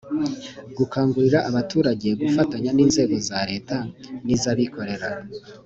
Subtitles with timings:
[0.77, 3.75] gukangurira abaturage gufatanya n’inzego za leta
[4.25, 5.07] n'iz'abikorera